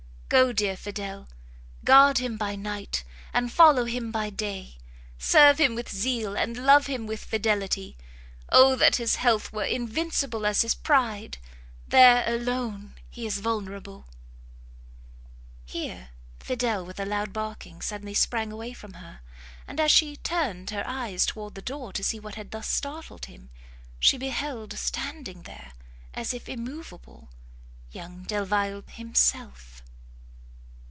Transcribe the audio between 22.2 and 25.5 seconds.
what had thus startled him, she beheld standing